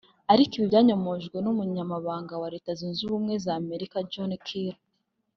[0.33, 4.77] Ariko ibi byanyomojwe n’Umunyamabanga wa Leta Zunze ubumwe za Amerika John Kelly